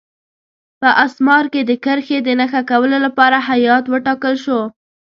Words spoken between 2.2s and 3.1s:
د نښه کولو